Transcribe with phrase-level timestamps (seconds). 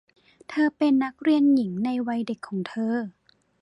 [0.49, 2.95] เธอเป็นนักเรียนหญิงในวัยเด็กของเธอ